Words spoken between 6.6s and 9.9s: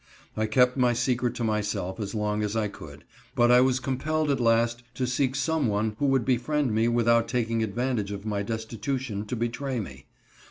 me without taking advantage of my destitution to betray